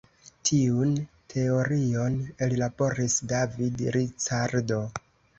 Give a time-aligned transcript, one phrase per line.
[0.49, 0.93] Tiun
[1.33, 2.15] teorion
[2.45, 4.81] ellaboris David Ricardo.